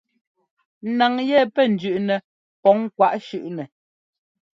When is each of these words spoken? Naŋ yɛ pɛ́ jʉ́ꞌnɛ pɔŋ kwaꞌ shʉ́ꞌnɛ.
Naŋ 0.97 1.13
yɛ 1.29 1.39
pɛ́ 1.53 1.65
jʉ́ꞌnɛ 1.79 2.15
pɔŋ 2.61 2.77
kwaꞌ 2.95 3.19
shʉ́ꞌnɛ. 3.25 3.63